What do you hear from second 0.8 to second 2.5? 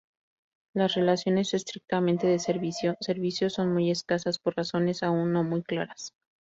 relaciones estrictamente de